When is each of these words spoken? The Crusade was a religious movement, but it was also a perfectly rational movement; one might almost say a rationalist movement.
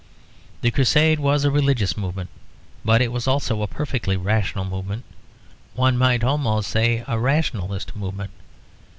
The 0.61 0.71
Crusade 0.71 1.19
was 1.19 1.45
a 1.45 1.51
religious 1.51 1.95
movement, 1.95 2.31
but 2.83 3.03
it 3.03 3.11
was 3.11 3.27
also 3.27 3.61
a 3.61 3.67
perfectly 3.67 4.17
rational 4.17 4.65
movement; 4.65 5.03
one 5.75 5.95
might 5.95 6.23
almost 6.23 6.71
say 6.71 7.03
a 7.07 7.19
rationalist 7.19 7.95
movement. 7.95 8.31